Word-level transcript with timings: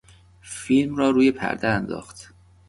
فیلم 0.41 0.95
را 0.95 1.09
روی 1.09 1.31
پرده 1.31 1.67
انداخت. 1.67 2.33